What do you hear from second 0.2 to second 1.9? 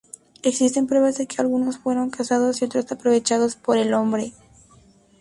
Existen pruebas de que algunos